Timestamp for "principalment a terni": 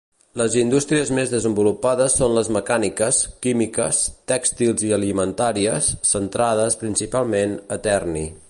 6.85-8.31